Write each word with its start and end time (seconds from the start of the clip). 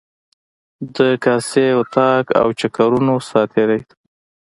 د 0.95 0.97
کاسې، 1.23 1.65
وطاق 1.79 2.25
او 2.41 2.47
چکرونو 2.59 3.13
ساعتیري 3.29 3.79
ده. 3.87 3.93